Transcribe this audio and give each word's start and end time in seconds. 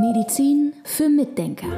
Medizin 0.00 0.72
für 0.84 1.08
Mitdenker. 1.08 1.68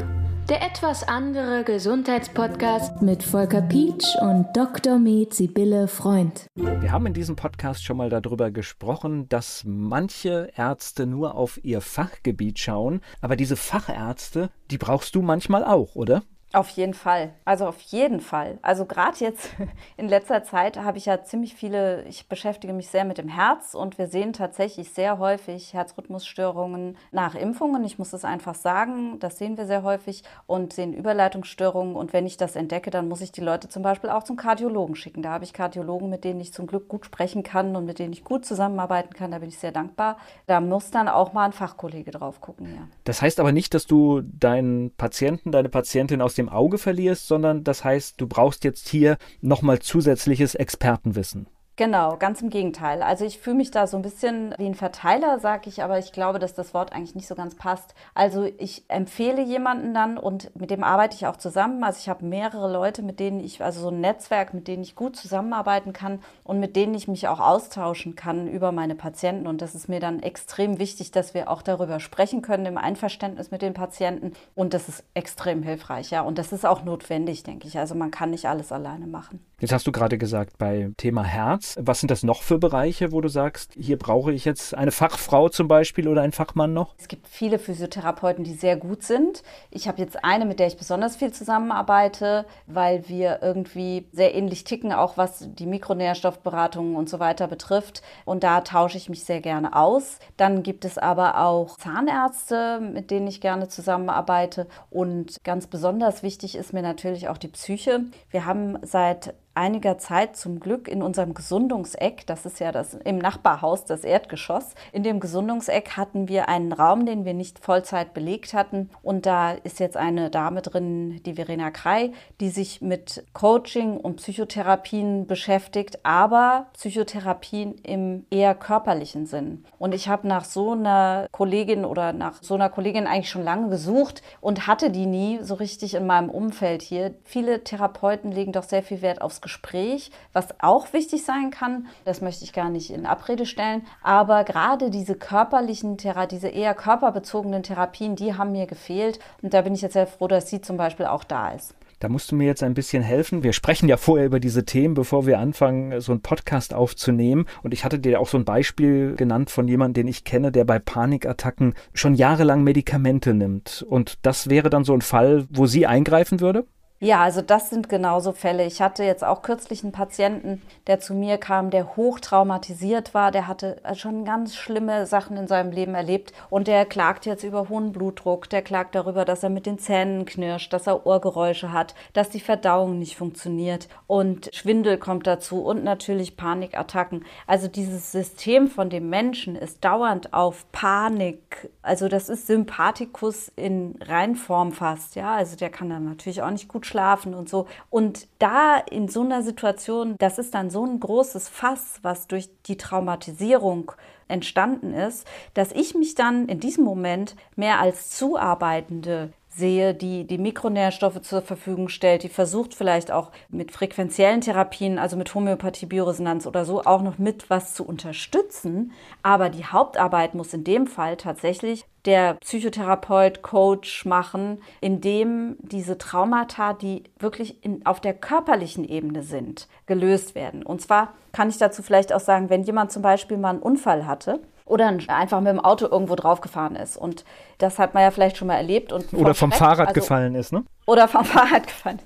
Der 0.49 0.63
etwas 0.63 1.07
andere 1.07 1.63
Gesundheitspodcast 1.63 3.03
mit 3.03 3.23
Volker 3.23 3.61
Pietsch 3.61 4.17
und 4.21 4.47
Dr. 4.55 4.99
Med 4.99 5.35
Sibylle 5.35 5.89
Freund. 5.89 6.47
Wir 6.55 6.91
haben 6.91 7.07
in 7.07 7.13
diesem 7.13 7.37
Podcast 7.37 7.85
schon 7.85 7.99
mal 7.99 8.09
darüber 8.09 8.51
gesprochen, 8.51 9.29
dass 9.29 9.65
manche 9.67 10.51
Ärzte 10.57 11.07
nur 11.07 11.35
auf 11.35 11.61
ihr 11.63 11.83
Fachgebiet 11.83 12.59
schauen, 12.59 13.03
aber 13.21 13.37
diese 13.37 13.57
Fachärzte, 13.57 14.51
die 14.71 14.79
brauchst 14.79 15.15
du 15.15 15.21
manchmal 15.23 15.65
auch, 15.65 15.95
oder? 15.97 16.23
Auf 16.53 16.69
jeden 16.71 16.93
Fall. 16.93 17.33
Also 17.45 17.67
auf 17.67 17.81
jeden 17.81 18.21
Fall. 18.21 18.59
Also 18.61 18.85
gerade 18.85 19.17
jetzt 19.19 19.51
in 19.97 20.09
letzter 20.09 20.45
Zeit 20.45 20.77
habe 20.77 20.99
ich 20.99 21.07
ja 21.07 21.23
ziemlich 21.23 21.55
viele, 21.55 22.05
ich 22.05 22.29
beschäftige 22.29 22.75
mich 22.75 22.89
sehr 22.89 23.05
mit 23.05 23.19
dem 23.19 23.29
Herz 23.29 23.75
und 23.75 23.97
wir 23.97 24.07
sehen 24.07 24.33
tatsächlich 24.35 24.91
sehr 24.91 25.19
häufig 25.19 25.73
Herzrhythmusstörungen 25.73 26.99
nach 27.11 27.35
Impfungen. 27.35 27.85
Ich 27.85 27.99
muss 27.99 28.13
es 28.13 28.25
einfach 28.25 28.55
sagen, 28.55 29.19
das 29.19 29.39
sehen 29.39 29.57
wir 29.57 29.67
sehr 29.67 29.83
häufig 29.83 30.25
und 30.47 30.73
sehen 30.75 30.93
Überleitungsstörungen. 30.93 31.97
Und 31.97 32.13
wenn 32.13 32.27
ich 32.27 32.37
das 32.37 32.55
entdecke, 32.55 32.91
dann 32.91 33.09
muss 33.09 33.23
ich 33.23 33.33
die 33.33 33.41
Leute 33.41 33.69
zum 33.69 33.83
Beispiel 33.83 34.11
auch 34.11 34.25
zum 34.25 34.37
Kardiologen 34.37 34.95
schicken. 34.95 35.23
Da 35.23 35.31
habe 35.31 35.45
ich 35.45 35.55
Kardiologen, 35.55 36.11
mit 36.11 36.25
denen 36.25 36.41
ich 36.41 36.53
zum 36.53 36.67
Glück 36.67 36.89
gut 36.89 37.07
sprechen 37.07 37.43
kann 37.43 37.75
und 37.77 37.87
mit 37.87 37.99
denen 37.99 38.13
ich 38.13 38.25
gut 38.25 38.45
zusammenarbeiten 38.45 39.15
kann. 39.15 39.31
Da 39.31 39.39
bin 39.39 39.49
ich 39.49 39.59
sehr 39.59 39.73
dankbar. 39.73 40.19
Da 40.47 40.61
muss 40.61 40.91
dann 40.91 41.09
auch 41.09 41.33
mal 41.33 41.47
ein 41.47 41.53
Fachkollege 41.53 42.11
drauf 42.11 42.41
gucken. 42.43 42.75
Ja. 42.75 42.89
Das 43.05 43.23
heißt 43.23 43.41
aber 43.41 43.53
nicht, 43.53 43.73
dass 43.73 43.87
du 43.87 44.21
deinen 44.21 44.95
Patienten, 44.95 45.51
deine 45.51 45.71
Patientin 45.71 46.21
aus 46.21 46.35
dem 46.35 46.42
dem 46.43 46.49
Auge 46.49 46.79
verlierst, 46.79 47.29
sondern 47.29 47.65
das 47.65 47.85
heißt, 47.85 48.21
du 48.21 48.27
brauchst 48.27 48.65
jetzt 48.65 48.89
hier 48.89 49.17
nochmal 49.41 49.79
zusätzliches 49.79 50.55
Expertenwissen. 50.55 51.47
Genau, 51.77 52.19
ganz 52.19 52.43
im 52.43 52.51
Gegenteil. 52.51 53.03
Also 53.03 53.25
ich 53.25 53.39
fühle 53.39 53.57
mich 53.57 53.71
da 53.71 53.87
so 53.87 53.97
ein 53.97 54.03
bisschen 54.03 54.55
wie 54.59 54.67
ein 54.67 54.75
Verteiler, 54.75 55.39
sage 55.39 55.71
ich, 55.71 55.83
aber 55.83 55.99
ich 55.99 56.13
glaube, 56.13 56.39
dass 56.39 56.53
das 56.53 56.75
Wort 56.75 56.93
eigentlich 56.93 57.15
nicht 57.15 57.27
so 57.27 57.35
ganz 57.35 57.55
passt. 57.55 57.95
Also 58.13 58.45
ich 58.59 58.85
empfehle 58.89 59.41
jemanden 59.41 59.95
dann 59.95 60.19
und 60.19 60.55
mit 60.55 60.71
dem 60.71 60.85
arbeite 60.85 61.17
ich 61.17 61.27
auch 61.27 61.39
zusammen. 61.39 61.83
Also 61.83 61.99
ich 61.99 62.11
habe 62.11 62.27
mehrere 62.27 62.71
Leute, 62.71 63.01
mit 63.03 63.21
denen 63.21 63.41
ich, 63.41 63.65
also 63.65 63.81
so 63.81 63.89
ein 63.89 64.03
Netzwerk, 64.03 64.53
mit 64.53 64.69
denen 64.69 64.83
ich 64.83 64.95
gut 64.97 65.17
zusammenarbeiten 65.17 65.95
kann 65.95 66.21
und 66.45 66.61
mit 66.61 66.77
denen 66.77 66.95
ich 66.95 67.09
mich 67.09 67.27
auch 67.27 67.41
austauschen 67.41 68.17
kann 68.17 68.49
über 68.49 68.71
meine 68.71 68.95
Patienten. 68.95 69.47
Und 69.47 69.63
das 69.63 69.75
ist 69.75 69.89
mir 69.89 69.99
dann 69.99 70.21
extrem 70.21 70.79
wichtig, 70.79 71.11
dass 71.11 71.33
wir 71.33 71.51
auch 71.51 71.63
darüber 71.63 72.01
sprechen 72.01 72.43
können 72.43 72.67
im 72.67 72.77
Einverständnis 72.77 73.51
mit 73.51 73.63
den 73.63 73.73
Patienten. 73.73 74.35
Und 74.55 74.75
das 74.75 74.91
ist 74.91 75.05
extrem 75.15 75.63
hilfreich, 75.63 76.11
ja. 76.11 76.21
Und 76.21 76.37
das 76.37 76.53
ist 76.53 76.67
auch 76.67 76.85
notwendig, 76.85 77.45
denke 77.45 77.67
ich. 77.67 77.79
Also 77.79 77.95
man 77.95 78.11
kann 78.11 78.29
nicht 78.29 78.45
alles 78.45 78.73
alleine 78.73 79.07
machen. 79.07 79.41
Jetzt 79.59 79.73
hast 79.73 79.87
du 79.87 79.93
gerade 79.93 80.19
gesagt, 80.19 80.59
bei 80.59 80.91
Thema 80.97 81.23
Herz, 81.23 81.62
was 81.79 82.01
sind 82.01 82.11
das 82.11 82.23
noch 82.23 82.43
für 82.43 82.59
Bereiche, 82.59 83.13
wo 83.13 83.21
du 83.21 83.29
sagst, 83.29 83.73
hier 83.79 83.99
brauche 83.99 84.33
ich 84.33 84.45
jetzt 84.45 84.75
eine 84.75 84.91
Fachfrau 84.91 85.49
zum 85.49 85.69
Beispiel 85.69 86.09
oder 86.09 86.23
einen 86.23 86.33
Fachmann 86.33 86.73
noch? 86.73 86.95
Es 86.99 87.09
gibt 87.09 87.29
viele 87.29 87.59
Physiotherapeuten, 87.59 88.45
die 88.45 88.55
sehr 88.55 88.77
gut 88.77 89.03
sind. 89.03 89.43
Ich 89.71 89.89
habe 89.89 90.01
jetzt 90.01 90.25
eine, 90.25 90.45
mit 90.45 90.59
der 90.59 90.67
ich 90.67 90.77
besonders 90.77 91.17
viel 91.17 91.33
zusammenarbeite, 91.33 92.47
weil 92.67 93.09
wir 93.09 93.41
irgendwie 93.43 94.07
sehr 94.13 94.35
ähnlich 94.35 94.65
ticken, 94.65 94.93
auch 94.93 95.17
was 95.17 95.49
die 95.55 95.67
Mikronährstoffberatung 95.67 96.97
und 96.97 97.09
so 97.09 97.21
weiter 97.21 97.49
betrifft. 97.49 98.03
Und 98.25 98.43
da 98.43 98.61
tausche 98.61 98.99
ich 98.99 99.09
mich 99.09 99.25
sehr 99.25 99.41
gerne 99.41 99.77
aus. 99.77 100.19
Dann 100.37 100.63
gibt 100.63 100.85
es 100.85 100.99
aber 100.99 101.39
auch 101.39 101.77
Zahnärzte, 101.79 102.81
mit 102.81 103.11
denen 103.11 103.27
ich 103.27 103.41
gerne 103.41 103.69
zusammenarbeite. 103.69 104.67
Und 104.91 105.37
ganz 105.45 105.67
besonders 105.67 106.23
wichtig 106.23 106.57
ist 106.57 106.73
mir 106.73 106.83
natürlich 106.83 107.29
auch 107.29 107.39
die 107.39 107.49
Psyche. 107.49 108.05
Wir 108.31 108.47
haben 108.47 108.79
seit 108.83 109.35
einiger 109.55 109.99
Zeit 109.99 110.37
zum 110.37 110.61
Glück 110.61 110.89
in 110.89 111.03
unserem 111.03 111.35
Gesundungseck, 111.35 112.27
das 112.27 112.47
ist 112.47 112.61
ja 112.61 112.73
das 112.73 112.95
im 112.95 113.19
Nachbarhaus, 113.19 113.85
das 113.85 114.05
Erdgeschoss, 114.05 114.75
in 114.93 115.03
dem 115.03 115.21
Gesundungseck 115.21 115.97
hatten 115.97 116.29
wir 116.29 116.49
einen 116.49 116.73
Raum, 116.73 117.07
den 117.07 117.25
wir 117.25 117.35
nicht 117.35 117.59
Vollzeit 117.59 118.15
belegt 118.15 118.55
hatten. 118.55 118.91
Und 119.03 119.27
da 119.27 119.53
ist 119.53 119.81
jetzt 119.81 119.97
eine 119.97 120.31
Dame 120.31 120.63
drin, 120.63 121.21
die 121.25 121.35
Verena 121.35 121.71
Krei, 121.71 122.13
die 122.41 122.49
sich 122.49 122.81
mit 122.81 123.25
Coaching 123.33 123.97
und 123.99 124.17
Psychotherapien 124.17 125.27
beschäftigt, 125.27 126.01
aber 126.05 126.69
Psychotherapien 126.75 127.75
im 127.83 128.27
eher 128.31 128.55
körperlichen 128.55 129.27
Sinn. 129.27 129.65
Und 129.79 129.95
ich 129.95 130.09
habe 130.09 130.27
nach 130.27 130.45
so 130.45 130.73
einer 130.73 131.27
Kollegin 131.31 131.85
oder 131.85 132.13
nach 132.13 132.43
so 132.43 132.55
einer 132.55 132.71
Kollegin 132.71 133.07
eigentlich 133.07 133.31
schon 133.31 133.45
lange 133.45 133.69
gesucht 133.69 134.23
und 134.41 134.67
hatte 134.67 134.91
die 134.91 135.07
nie 135.07 135.41
so 135.43 135.55
richtig 135.55 135.95
in 135.95 136.07
meinem 136.07 136.31
Umfeld 136.31 136.83
hier. 136.83 137.15
Viele 137.25 137.65
Therapeuten 137.65 138.33
legen 138.33 138.53
doch 138.53 138.63
sehr 138.63 138.83
viel 138.83 139.03
Wert 139.03 139.21
aufs 139.21 139.42
Gespräch, 139.43 140.11
was 140.33 140.49
auch 140.61 140.93
wichtig 140.93 141.25
sein 141.25 141.51
kann. 141.51 141.87
Das 142.05 142.21
möchte 142.21 142.45
ich 142.45 142.53
gar 142.53 142.71
nicht 142.71 142.91
in 142.91 143.05
Abrede 143.05 143.45
stellen. 143.45 143.83
Aber 144.03 144.45
gerade 144.45 144.91
diese 144.91 145.15
körperlichen, 145.15 145.99
diese 146.31 146.49
eher 146.49 146.75
körperbezogenen 146.75 147.63
Therapien, 147.63 148.17
die 148.17 148.35
haben 148.35 148.53
mir 148.53 148.67
gefehlt. 148.67 149.19
Und 149.43 149.53
da 149.53 149.61
bin 149.61 149.75
ich 149.75 149.83
jetzt 149.83 149.93
sehr 149.93 150.07
froh, 150.07 150.29
dass 150.29 150.49
sie 150.49 150.61
zum 150.61 150.77
Beispiel 150.77 151.07
auch 151.07 151.25
da 151.25 151.51
ist. 151.51 151.75
Da 152.03 152.09
musst 152.09 152.33
du 152.33 152.35
mir 152.35 152.47
jetzt 152.47 152.65
ein 152.65 152.75
bisschen 152.75 153.05
helfen. 153.05 153.45
Wir 153.45 153.53
sprechen 153.53 153.89
ja 153.89 153.97
vorher 153.97 154.27
über 154.27 154.41
diese 154.41 154.65
Themen, 154.65 154.95
bevor 154.95 155.25
wir 155.25 155.39
anfangen, 155.39 156.01
so 156.01 156.11
einen 156.11 156.21
Podcast 156.21 156.75
aufzunehmen. 156.75 157.47
Und 157.63 157.73
ich 157.73 157.85
hatte 157.85 158.01
dir 158.01 158.19
auch 158.19 158.27
so 158.27 158.37
ein 158.37 158.45
Beispiel 158.45 159.15
genannt 159.15 159.51
von 159.51 159.69
jemandem, 159.69 160.03
den 160.03 160.09
ich 160.09 160.25
kenne, 160.25 160.51
der 160.51 160.65
bei 160.65 160.81
Panikattacken 160.81 161.75
schon 161.95 162.17
jahrelang 162.17 162.65
Medikamente 162.65 163.35
nimmt. 163.35 163.87
Und 163.89 164.19
das 164.23 164.51
wäre 164.51 164.69
dann 164.69 164.83
so 164.83 164.95
ein 164.95 165.01
Fall, 165.01 165.47
wo 165.49 165.67
sie 165.67 165.87
eingreifen 165.87 166.41
würde? 166.41 166.67
Ja, 167.05 167.21
also 167.21 167.43
das 167.43 167.69
sind 167.69 167.89
genauso 167.89 168.31
Fälle. 168.31 168.65
Ich 168.65 168.81
hatte 168.81 169.03
jetzt 169.03 169.25
auch 169.25 169.43
kürzlich 169.43 169.83
einen 169.83 169.91
Patienten, 169.91 170.63
der 170.87 171.01
zu 171.01 171.15
mir 171.15 171.37
kam, 171.37 171.71
der 171.71 171.97
hoch 171.97 172.21
traumatisiert 172.21 173.13
war. 173.13 173.33
Der 173.33 173.49
hatte 173.49 173.83
schon 173.95 174.25
ganz 174.25 174.55
schlimme 174.55 175.05
Sachen 175.07 175.37
in 175.37 175.49
seinem 175.49 175.73
Leben 175.73 175.97
erlebt 175.97 176.33
und 176.49 176.69
der 176.69 176.87
klagt 176.87 177.27
jetzt 177.27 177.43
über 177.43 177.69
hohen 177.69 177.91
Blutdruck. 177.91 178.49
Der 178.51 178.63
klagt 178.63 178.95
darüber, 178.95 179.25
dass 179.25 179.43
er 179.43 179.51
mit 179.51 179.67
den 179.67 179.81
Zähnen 179.81 180.27
knirscht, 180.27 180.73
dass 180.73 180.87
er 180.87 181.05
Ohrgeräusche 181.05 181.73
hat, 181.73 181.97
dass 182.13 182.31
die 182.31 182.39
Verdauung 182.39 183.01
nicht 183.01 183.17
funktioniert 183.17 183.89
und 184.07 184.49
Schwindel 184.55 184.97
kommt 184.97 185.27
dazu 185.27 185.61
und 185.61 185.83
natürlich 185.83 186.37
Panikattacken. 186.37 187.25
Also 187.49 187.67
dieses 187.67 188.13
System 188.13 188.69
von 188.69 188.91
dem 188.91 189.11
Menschen 189.11 189.57
ist 189.57 189.85
dauernd 189.85 190.33
auf 190.33 190.71
Panik. 190.71 191.69
Also 191.83 192.07
das 192.07 192.29
ist 192.29 192.47
Sympathikus 192.47 193.51
in 193.57 193.97
Reinform 194.03 194.71
fast. 194.71 195.17
Ja, 195.17 195.35
also 195.35 195.57
der 195.57 195.71
kann 195.71 195.91
dann 195.91 196.05
natürlich 196.05 196.43
auch 196.43 196.51
nicht 196.51 196.69
gut 196.69 196.92
schlafen 196.93 197.35
und 197.35 197.49
so. 197.49 197.67
Und 197.91 198.29
da 198.39 198.77
in 198.77 199.09
so 199.09 199.23
einer 199.23 199.43
Situation, 199.43 200.17
das 200.19 200.39
ist 200.39 200.55
dann 200.55 200.71
so 200.71 200.85
ein 200.85 201.01
großes 201.01 201.49
Fass, 201.49 201.99
was 202.03 202.29
durch 202.29 202.51
die 202.67 202.77
Traumatisierung 202.77 203.93
entstanden 204.29 204.95
ist, 204.95 205.27
dass 205.55 205.73
ich 205.73 205.95
mich 205.95 206.15
dann 206.15 206.49
in 206.49 206.61
diesem 206.61 206.85
Moment 206.85 207.35
mehr 207.57 207.81
als 207.81 208.11
Zuarbeitende 208.11 209.33
sehe, 209.55 209.95
die 209.95 210.27
die 210.27 210.39
Mikronährstoffe 210.39 211.21
zur 211.23 211.43
Verfügung 211.43 211.89
stellt, 211.89 212.23
die 212.23 212.31
versucht 212.31 212.75
vielleicht 212.75 213.11
auch 213.11 213.31
mit 213.51 213.71
frequenziellen 213.71 214.41
Therapien, 214.41 214.99
also 214.99 215.17
mit 215.17 215.35
Homöopathie, 215.35 215.87
Bioresonanz 215.87 216.47
oder 216.47 216.65
so, 216.65 216.83
auch 216.85 217.03
noch 217.03 217.19
mit 217.19 217.51
was 217.51 217.75
zu 217.75 217.85
unterstützen. 217.85 218.93
Aber 219.23 219.51
die 219.51 219.67
Hauptarbeit 219.67 220.35
muss 220.35 220.55
in 220.55 220.65
dem 220.65 220.87
Fall 220.87 221.17
tatsächlich 221.19 221.85
der 222.05 222.35
Psychotherapeut, 222.35 223.43
Coach 223.43 224.05
machen, 224.05 224.61
indem 224.81 225.57
diese 225.61 225.99
Traumata, 225.99 226.73
die 226.73 227.05
wirklich 227.19 227.65
in, 227.65 227.87
auf 227.87 228.01
der 228.01 228.15
körperlichen 228.15 228.85
Ebene 228.85 229.23
sind, 229.23 229.69
gelöst 229.87 230.35
werden. 230.35 230.65
Und 230.65 230.81
zwar 230.81 231.15
kann 231.33 231.49
ich 231.49 231.59
dazu 231.59 231.83
vielleicht 231.83 232.13
auch 232.13 232.21
sagen, 232.21 232.51
wenn 232.51 232.65
jemand 232.65 232.93
zum 232.93 233.03
Beispiel 233.03 233.37
mal 233.37 233.51
einen 233.51 233.61
Unfall 233.61 234.07
hatte, 234.07 234.41
oder 234.65 234.87
einfach 235.09 235.41
mit 235.41 235.53
dem 235.53 235.61
Auto 235.61 235.87
irgendwo 235.87 236.15
draufgefahren 236.15 236.77
ist. 236.77 236.97
Und 236.97 237.25
das 237.59 237.79
hat 237.79 237.95
man 237.95 238.05
ja 238.05 238.11
vielleicht 238.11 238.37
schon 238.37 238.49
mal 238.49 238.57
erlebt. 238.57 238.93
Und 238.93 239.13
oder 239.13 239.35
vom 239.35 239.51
Schreck, 239.51 239.59
Fahrrad 239.59 239.89
also, 239.89 240.01
gefallen 240.01 240.35
ist, 240.35 240.53
ne? 240.53 240.65
Oder 240.85 241.07
vom 241.07 241.25
Fahrrad 241.25 241.67
gefallen. 241.67 242.01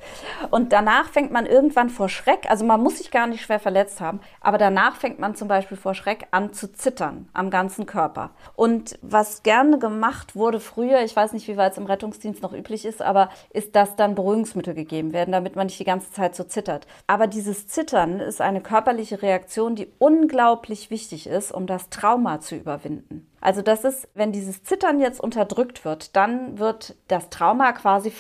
Und 0.50 0.72
danach 0.72 1.09
fängt 1.09 1.32
man 1.32 1.47
irgendwann 1.47 1.88
vor 1.88 2.09
Schreck, 2.09 2.50
also 2.50 2.64
man 2.64 2.82
muss 2.82 2.98
sich 2.98 3.10
gar 3.10 3.26
nicht 3.26 3.42
schwer 3.42 3.59
verletzt 3.59 4.00
haben, 4.00 4.20
aber 4.41 4.59
danach 4.59 4.97
fängt 4.97 5.19
man 5.19 5.34
zum 5.34 5.48
Beispiel 5.48 5.76
vor 5.76 5.94
Schreck 5.94 6.26
an 6.31 6.53
zu 6.53 6.72
zittern 6.72 7.28
am 7.32 7.50
ganzen 7.50 7.86
Körper. 7.86 8.31
Und 8.54 8.98
was 9.00 9.42
gerne 9.42 9.78
gemacht 9.78 10.36
wurde 10.36 10.60
früher, 10.60 11.03
ich 11.03 11.16
weiß 11.16 11.33
nicht, 11.33 11.48
wie 11.48 11.56
weit 11.56 11.72
es 11.72 11.78
im 11.78 11.86
Rettungsdienst 11.86 12.42
noch 12.42 12.53
üblich 12.53 12.84
ist, 12.84 13.00
aber 13.00 13.30
ist, 13.50 13.74
dass 13.77 13.97
dann 13.97 14.15
Beruhigungsmittel 14.15 14.74
gegeben 14.74 15.12
werden, 15.12 15.33
damit 15.33 15.56
man 15.56 15.66
nicht 15.66 15.80
die 15.80 15.84
ganze 15.84 16.12
Zeit 16.12 16.36
so 16.36 16.45
zittert. 16.45 16.86
Aber 17.06 17.27
dieses 17.27 17.66
Zittern 17.68 18.21
ist 18.21 18.41
eine 18.41 18.60
körperliche 18.60 19.22
Reaktion, 19.22 19.74
die 19.74 19.89
unglaublich 19.98 20.91
wichtig 20.91 21.27
ist, 21.27 21.50
um 21.50 21.66
das 21.66 21.89
Trauma 21.89 22.41
zu 22.41 22.56
überwinden. 22.56 23.27
Also 23.47 23.62
das 23.62 23.84
ist, 23.84 24.09
wenn 24.15 24.33
dieses 24.33 24.65
Zittern 24.65 24.98
jetzt 24.98 25.21
unterdrückt 25.21 25.84
wird, 25.84 26.16
dann 26.16 26.59
wird 26.59 26.97
das 27.06 27.30
Trauma 27.30 27.72
quasi 27.72 28.10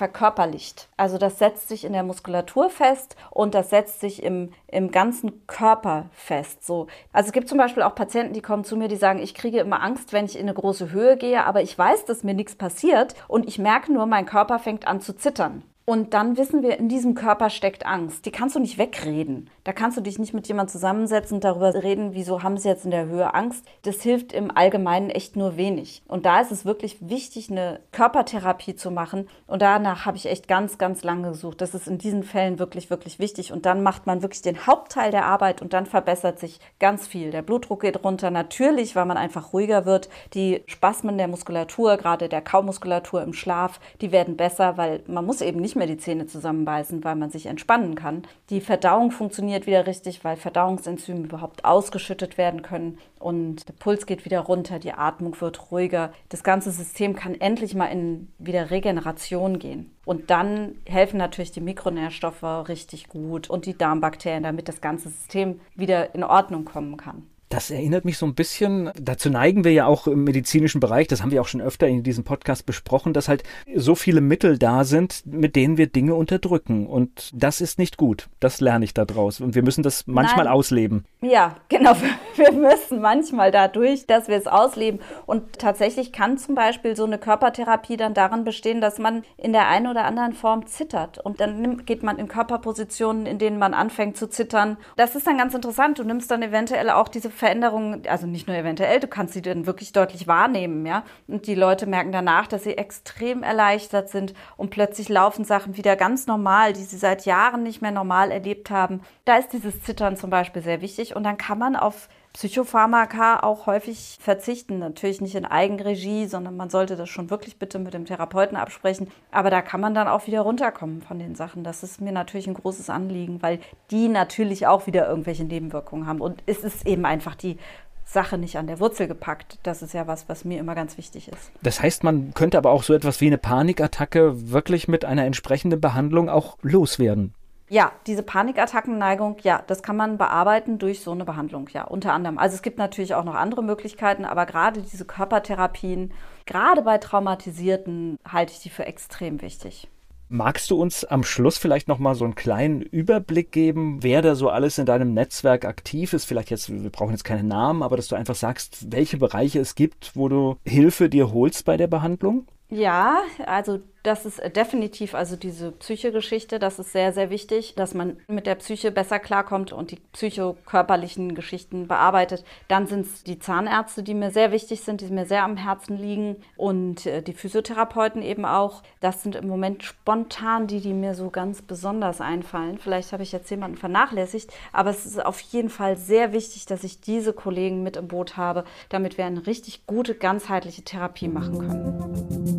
verkörperlicht. 0.46 0.88
Also 0.96 1.18
das 1.18 1.38
setzt 1.38 1.68
sich 1.68 1.84
in 1.84 1.92
der 1.92 2.02
Muskulatur 2.02 2.70
fest 2.70 3.16
und 3.30 3.54
das 3.54 3.70
setzt 3.70 4.00
sich 4.00 4.22
im, 4.22 4.50
im 4.68 4.90
ganzen 4.90 5.46
Körper 5.46 6.06
fest. 6.12 6.64
So. 6.64 6.86
Also 7.12 7.28
es 7.28 7.32
gibt 7.32 7.48
zum 7.48 7.58
Beispiel 7.58 7.82
auch 7.82 7.94
Patienten, 7.94 8.32
die 8.32 8.42
kommen 8.42 8.64
zu 8.64 8.76
mir, 8.76 8.88
die 8.88 8.96
sagen, 8.96 9.18
ich 9.18 9.34
kriege 9.34 9.58
immer 9.58 9.82
Angst, 9.82 10.12
wenn 10.12 10.24
ich 10.24 10.36
in 10.36 10.42
eine 10.42 10.54
große 10.54 10.92
Höhe 10.92 11.16
gehe, 11.16 11.44
aber 11.44 11.62
ich 11.62 11.76
weiß, 11.76 12.04
dass 12.04 12.24
mir 12.24 12.34
nichts 12.34 12.54
passiert 12.54 13.14
und 13.28 13.46
ich 13.46 13.58
merke 13.58 13.92
nur, 13.92 14.06
mein 14.06 14.26
Körper 14.26 14.58
fängt 14.58 14.86
an 14.86 15.00
zu 15.00 15.14
zittern. 15.14 15.62
Und 15.84 16.14
dann 16.14 16.36
wissen 16.36 16.62
wir, 16.62 16.78
in 16.78 16.88
diesem 16.88 17.14
Körper 17.14 17.48
steckt 17.48 17.86
Angst. 17.86 18.26
Die 18.26 18.32
kannst 18.32 18.56
du 18.56 18.60
nicht 18.60 18.76
wegreden. 18.76 19.50
Da 19.66 19.72
kannst 19.72 19.96
du 19.96 20.00
dich 20.00 20.20
nicht 20.20 20.32
mit 20.32 20.46
jemandem 20.46 20.70
zusammensetzen 20.72 21.38
und 21.38 21.44
darüber 21.44 21.74
reden, 21.74 22.14
wieso 22.14 22.44
haben 22.44 22.56
sie 22.56 22.68
jetzt 22.68 22.84
in 22.84 22.92
der 22.92 23.06
Höhe 23.06 23.34
Angst. 23.34 23.66
Das 23.82 24.00
hilft 24.00 24.32
im 24.32 24.56
Allgemeinen 24.56 25.10
echt 25.10 25.34
nur 25.34 25.56
wenig. 25.56 26.02
Und 26.06 26.24
da 26.24 26.40
ist 26.40 26.52
es 26.52 26.64
wirklich 26.64 26.98
wichtig, 27.00 27.50
eine 27.50 27.80
Körpertherapie 27.90 28.76
zu 28.76 28.92
machen. 28.92 29.28
Und 29.48 29.62
danach 29.62 30.06
habe 30.06 30.18
ich 30.18 30.26
echt 30.26 30.46
ganz, 30.46 30.78
ganz 30.78 31.02
lange 31.02 31.30
gesucht. 31.30 31.60
Das 31.60 31.74
ist 31.74 31.88
in 31.88 31.98
diesen 31.98 32.22
Fällen 32.22 32.60
wirklich, 32.60 32.90
wirklich 32.90 33.18
wichtig. 33.18 33.52
Und 33.52 33.66
dann 33.66 33.82
macht 33.82 34.06
man 34.06 34.22
wirklich 34.22 34.40
den 34.40 34.68
Hauptteil 34.68 35.10
der 35.10 35.26
Arbeit 35.26 35.60
und 35.60 35.72
dann 35.72 35.86
verbessert 35.86 36.38
sich 36.38 36.60
ganz 36.78 37.08
viel. 37.08 37.32
Der 37.32 37.42
Blutdruck 37.42 37.80
geht 37.80 38.04
runter, 38.04 38.30
natürlich, 38.30 38.94
weil 38.94 39.06
man 39.06 39.16
einfach 39.16 39.52
ruhiger 39.52 39.84
wird. 39.84 40.08
Die 40.34 40.62
Spasmen 40.66 41.18
der 41.18 41.26
Muskulatur, 41.26 41.96
gerade 41.96 42.28
der 42.28 42.40
Kaumuskulatur 42.40 43.20
im 43.20 43.32
Schlaf, 43.32 43.80
die 44.00 44.12
werden 44.12 44.36
besser, 44.36 44.76
weil 44.76 45.02
man 45.08 45.26
muss 45.26 45.40
eben 45.40 45.58
nicht 45.58 45.74
mehr 45.74 45.88
die 45.88 45.98
Zähne 45.98 46.28
zusammenbeißen, 46.28 47.02
weil 47.02 47.16
man 47.16 47.30
sich 47.30 47.46
entspannen 47.46 47.96
kann. 47.96 48.22
Die 48.48 48.60
Verdauung 48.60 49.10
funktioniert 49.10 49.55
wieder 49.64 49.86
richtig, 49.86 50.22
weil 50.22 50.36
Verdauungsenzyme 50.36 51.24
überhaupt 51.24 51.64
ausgeschüttet 51.64 52.36
werden 52.36 52.60
können 52.60 52.98
und 53.18 53.66
der 53.66 53.72
Puls 53.72 54.04
geht 54.04 54.26
wieder 54.26 54.40
runter, 54.40 54.78
die 54.78 54.92
Atmung 54.92 55.40
wird 55.40 55.70
ruhiger. 55.70 56.12
Das 56.28 56.44
ganze 56.44 56.70
System 56.70 57.16
kann 57.16 57.40
endlich 57.40 57.74
mal 57.74 57.86
in 57.86 58.28
wieder 58.38 58.70
Regeneration 58.70 59.58
gehen. 59.58 59.96
Und 60.04 60.28
dann 60.28 60.74
helfen 60.84 61.16
natürlich 61.16 61.52
die 61.52 61.62
Mikronährstoffe 61.62 62.42
richtig 62.68 63.08
gut 63.08 63.48
und 63.48 63.64
die 63.64 63.78
Darmbakterien, 63.78 64.42
damit 64.42 64.68
das 64.68 64.82
ganze 64.82 65.08
System 65.08 65.60
wieder 65.74 66.14
in 66.14 66.22
Ordnung 66.22 66.66
kommen 66.66 66.98
kann. 66.98 67.26
Das 67.48 67.70
erinnert 67.70 68.04
mich 68.04 68.18
so 68.18 68.26
ein 68.26 68.34
bisschen, 68.34 68.90
dazu 69.00 69.30
neigen 69.30 69.64
wir 69.64 69.72
ja 69.72 69.86
auch 69.86 70.06
im 70.06 70.24
medizinischen 70.24 70.80
Bereich, 70.80 71.06
das 71.06 71.22
haben 71.22 71.30
wir 71.30 71.40
auch 71.40 71.46
schon 71.46 71.60
öfter 71.60 71.86
in 71.86 72.02
diesem 72.02 72.24
Podcast 72.24 72.66
besprochen, 72.66 73.12
dass 73.12 73.28
halt 73.28 73.44
so 73.74 73.94
viele 73.94 74.20
Mittel 74.20 74.58
da 74.58 74.84
sind, 74.84 75.22
mit 75.26 75.54
denen 75.54 75.76
wir 75.76 75.86
Dinge 75.86 76.14
unterdrücken. 76.14 76.86
Und 76.86 77.30
das 77.34 77.60
ist 77.60 77.78
nicht 77.78 77.96
gut. 77.96 78.28
Das 78.40 78.60
lerne 78.60 78.84
ich 78.84 78.94
daraus. 78.94 79.40
Und 79.40 79.54
wir 79.54 79.62
müssen 79.62 79.82
das 79.82 80.06
manchmal 80.06 80.46
Nein. 80.46 80.54
ausleben. 80.54 81.04
Ja, 81.20 81.56
genau. 81.68 81.94
Wir 82.36 82.52
müssen 82.52 83.00
manchmal 83.00 83.50
dadurch, 83.50 84.06
dass 84.06 84.28
wir 84.28 84.36
es 84.36 84.46
ausleben. 84.46 85.00
Und 85.24 85.58
tatsächlich 85.58 86.12
kann 86.12 86.36
zum 86.36 86.54
Beispiel 86.54 86.94
so 86.94 87.04
eine 87.04 87.16
Körpertherapie 87.16 87.96
dann 87.96 88.12
darin 88.12 88.44
bestehen, 88.44 88.82
dass 88.82 88.98
man 88.98 89.24
in 89.38 89.54
der 89.54 89.68
einen 89.68 89.86
oder 89.86 90.04
anderen 90.04 90.34
Form 90.34 90.66
zittert. 90.66 91.18
Und 91.18 91.40
dann 91.40 91.86
geht 91.86 92.02
man 92.02 92.18
in 92.18 92.28
Körperpositionen, 92.28 93.24
in 93.24 93.38
denen 93.38 93.58
man 93.58 93.72
anfängt 93.72 94.18
zu 94.18 94.28
zittern. 94.28 94.76
Das 94.96 95.16
ist 95.16 95.26
dann 95.26 95.38
ganz 95.38 95.54
interessant. 95.54 95.98
Du 95.98 96.04
nimmst 96.04 96.30
dann 96.30 96.42
eventuell 96.42 96.90
auch 96.90 97.08
diese 97.08 97.30
Veränderungen, 97.36 98.02
also 98.08 98.26
nicht 98.26 98.48
nur 98.48 98.56
eventuell, 98.56 98.98
du 99.00 99.06
kannst 99.06 99.34
sie 99.34 99.42
dann 99.42 99.66
wirklich 99.66 99.92
deutlich 99.92 100.26
wahrnehmen, 100.26 100.86
ja. 100.86 101.04
Und 101.28 101.46
die 101.46 101.54
Leute 101.54 101.86
merken 101.86 102.12
danach, 102.12 102.46
dass 102.46 102.64
sie 102.64 102.76
extrem 102.76 103.42
erleichtert 103.42 104.08
sind 104.08 104.34
und 104.56 104.70
plötzlich 104.70 105.08
laufen 105.08 105.44
Sachen 105.44 105.76
wieder 105.76 105.96
ganz 105.96 106.26
normal, 106.26 106.72
die 106.72 106.82
sie 106.82 106.96
seit 106.96 107.26
Jahren 107.26 107.62
nicht 107.62 107.82
mehr 107.82 107.92
normal 107.92 108.30
erlebt 108.30 108.70
haben. 108.70 109.00
Da 109.24 109.36
ist 109.36 109.52
dieses 109.52 109.82
Zittern 109.82 110.16
zum 110.16 110.30
Beispiel 110.30 110.62
sehr 110.62 110.80
wichtig 110.80 111.14
und 111.14 111.24
dann 111.24 111.36
kann 111.36 111.58
man 111.58 111.76
auf 111.76 112.08
Psychopharmaka 112.36 113.40
auch 113.40 113.64
häufig 113.64 114.18
verzichten. 114.20 114.78
Natürlich 114.78 115.22
nicht 115.22 115.36
in 115.36 115.46
Eigenregie, 115.46 116.26
sondern 116.26 116.54
man 116.54 116.68
sollte 116.68 116.94
das 116.94 117.08
schon 117.08 117.30
wirklich 117.30 117.58
bitte 117.58 117.78
mit 117.78 117.94
dem 117.94 118.04
Therapeuten 118.04 118.58
absprechen. 118.58 119.08
Aber 119.30 119.48
da 119.48 119.62
kann 119.62 119.80
man 119.80 119.94
dann 119.94 120.06
auch 120.06 120.26
wieder 120.26 120.42
runterkommen 120.42 121.00
von 121.00 121.18
den 121.18 121.34
Sachen. 121.34 121.64
Das 121.64 121.82
ist 121.82 122.02
mir 122.02 122.12
natürlich 122.12 122.46
ein 122.46 122.52
großes 122.52 122.90
Anliegen, 122.90 123.40
weil 123.40 123.60
die 123.90 124.08
natürlich 124.08 124.66
auch 124.66 124.86
wieder 124.86 125.08
irgendwelche 125.08 125.44
Nebenwirkungen 125.44 126.06
haben. 126.06 126.20
Und 126.20 126.42
es 126.44 126.58
ist 126.58 126.86
eben 126.86 127.06
einfach 127.06 127.36
die 127.36 127.56
Sache 128.04 128.36
nicht 128.36 128.58
an 128.58 128.66
der 128.66 128.80
Wurzel 128.80 129.08
gepackt. 129.08 129.58
Das 129.62 129.80
ist 129.80 129.94
ja 129.94 130.06
was, 130.06 130.28
was 130.28 130.44
mir 130.44 130.60
immer 130.60 130.74
ganz 130.74 130.98
wichtig 130.98 131.28
ist. 131.28 131.50
Das 131.62 131.80
heißt, 131.80 132.04
man 132.04 132.34
könnte 132.34 132.58
aber 132.58 132.70
auch 132.70 132.82
so 132.82 132.92
etwas 132.92 133.22
wie 133.22 133.28
eine 133.28 133.38
Panikattacke 133.38 134.50
wirklich 134.52 134.88
mit 134.88 135.06
einer 135.06 135.24
entsprechenden 135.24 135.80
Behandlung 135.80 136.28
auch 136.28 136.58
loswerden. 136.60 137.34
Ja, 137.68 137.92
diese 138.06 138.22
Panikattackenneigung, 138.22 139.38
ja, 139.42 139.62
das 139.66 139.82
kann 139.82 139.96
man 139.96 140.18
bearbeiten 140.18 140.78
durch 140.78 141.00
so 141.00 141.10
eine 141.10 141.24
Behandlung, 141.24 141.68
ja, 141.72 141.84
unter 141.84 142.12
anderem. 142.12 142.38
Also 142.38 142.54
es 142.54 142.62
gibt 142.62 142.78
natürlich 142.78 143.14
auch 143.14 143.24
noch 143.24 143.34
andere 143.34 143.62
Möglichkeiten, 143.64 144.24
aber 144.24 144.46
gerade 144.46 144.82
diese 144.82 145.04
Körpertherapien, 145.04 146.12
gerade 146.44 146.82
bei 146.82 146.98
Traumatisierten, 146.98 148.18
halte 148.26 148.52
ich 148.52 148.60
die 148.60 148.70
für 148.70 148.86
extrem 148.86 149.42
wichtig. 149.42 149.88
Magst 150.28 150.70
du 150.72 150.80
uns 150.80 151.04
am 151.04 151.22
Schluss 151.22 151.56
vielleicht 151.56 151.86
noch 151.86 152.00
mal 152.00 152.16
so 152.16 152.24
einen 152.24 152.34
kleinen 152.34 152.82
Überblick 152.82 153.52
geben, 153.52 154.02
wer 154.02 154.22
da 154.22 154.34
so 154.34 154.48
alles 154.48 154.76
in 154.78 154.86
deinem 154.86 155.14
Netzwerk 155.14 155.64
aktiv 155.64 156.12
ist? 156.12 156.24
Vielleicht 156.24 156.50
jetzt, 156.50 156.68
wir 156.68 156.90
brauchen 156.90 157.12
jetzt 157.12 157.24
keine 157.24 157.44
Namen, 157.44 157.82
aber 157.82 157.96
dass 157.96 158.08
du 158.08 158.16
einfach 158.16 158.34
sagst, 158.34 158.92
welche 158.92 159.18
Bereiche 159.18 159.60
es 159.60 159.76
gibt, 159.76 160.16
wo 160.16 160.28
du 160.28 160.56
Hilfe 160.64 161.08
dir 161.08 161.32
holst 161.32 161.64
bei 161.64 161.76
der 161.76 161.86
Behandlung? 161.86 162.46
Ja, 162.68 163.20
also 163.46 163.78
das 164.06 164.24
ist 164.24 164.40
definitiv, 164.54 165.16
also 165.16 165.34
diese 165.34 165.72
Psyche-Geschichte, 165.72 166.60
das 166.60 166.78
ist 166.78 166.92
sehr, 166.92 167.12
sehr 167.12 167.28
wichtig, 167.28 167.74
dass 167.74 167.92
man 167.92 168.18
mit 168.28 168.46
der 168.46 168.54
Psyche 168.54 168.92
besser 168.92 169.18
klarkommt 169.18 169.72
und 169.72 169.90
die 169.90 169.98
psychokörperlichen 170.12 171.34
Geschichten 171.34 171.88
bearbeitet. 171.88 172.44
Dann 172.68 172.86
sind 172.86 173.06
es 173.06 173.24
die 173.24 173.40
Zahnärzte, 173.40 174.04
die 174.04 174.14
mir 174.14 174.30
sehr 174.30 174.52
wichtig 174.52 174.82
sind, 174.82 175.00
die 175.00 175.06
mir 175.06 175.26
sehr 175.26 175.42
am 175.42 175.56
Herzen 175.56 175.96
liegen 175.98 176.36
und 176.56 177.04
äh, 177.06 177.20
die 177.20 177.32
Physiotherapeuten 177.32 178.22
eben 178.22 178.44
auch. 178.44 178.84
Das 179.00 179.24
sind 179.24 179.34
im 179.34 179.48
Moment 179.48 179.82
spontan 179.82 180.68
die, 180.68 180.80
die 180.80 180.94
mir 180.94 181.14
so 181.14 181.30
ganz 181.30 181.62
besonders 181.62 182.20
einfallen. 182.20 182.78
Vielleicht 182.78 183.12
habe 183.12 183.24
ich 183.24 183.32
jetzt 183.32 183.50
jemanden 183.50 183.76
vernachlässigt, 183.76 184.52
aber 184.72 184.90
es 184.90 185.04
ist 185.04 185.24
auf 185.24 185.40
jeden 185.40 185.68
Fall 185.68 185.96
sehr 185.96 186.32
wichtig, 186.32 186.66
dass 186.66 186.84
ich 186.84 187.00
diese 187.00 187.32
Kollegen 187.32 187.82
mit 187.82 187.96
im 187.96 188.06
Boot 188.06 188.36
habe, 188.36 188.62
damit 188.88 189.18
wir 189.18 189.24
eine 189.24 189.48
richtig 189.48 189.84
gute, 189.86 190.14
ganzheitliche 190.14 190.82
Therapie 190.82 191.26
machen 191.26 191.58
können. 191.58 192.56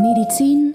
Medizin 0.00 0.74